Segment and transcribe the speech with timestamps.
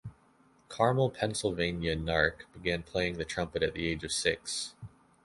[0.67, 4.73] Carmel, Pennsylvania, Nark began playing the trumpet at the age of six.